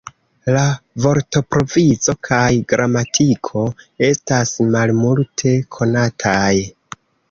[0.53, 0.61] La
[1.03, 2.41] vortprovizo kaj
[2.73, 3.65] gramatiko
[4.11, 6.55] estas malmulte konataj.